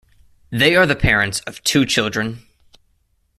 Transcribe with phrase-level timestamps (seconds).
[0.49, 2.41] They are the parents of two children.